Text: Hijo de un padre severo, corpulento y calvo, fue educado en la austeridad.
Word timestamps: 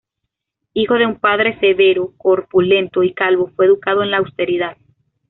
Hijo 0.73 0.95
de 0.95 1.05
un 1.05 1.19
padre 1.19 1.59
severo, 1.59 2.15
corpulento 2.17 3.03
y 3.03 3.13
calvo, 3.13 3.51
fue 3.55 3.67
educado 3.67 4.01
en 4.01 4.09
la 4.09 4.17
austeridad. 4.17 4.75